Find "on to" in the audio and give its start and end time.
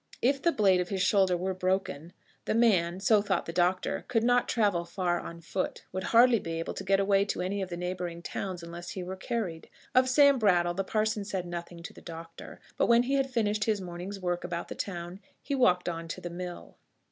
15.87-16.19